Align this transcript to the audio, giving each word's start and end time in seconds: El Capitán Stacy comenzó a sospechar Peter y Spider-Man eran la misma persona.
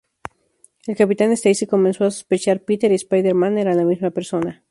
El 0.87 0.95
Capitán 0.95 1.29
Stacy 1.33 1.67
comenzó 1.67 2.05
a 2.05 2.09
sospechar 2.09 2.63
Peter 2.65 2.91
y 2.91 2.95
Spider-Man 2.95 3.59
eran 3.59 3.77
la 3.77 3.85
misma 3.85 4.09
persona. 4.09 4.59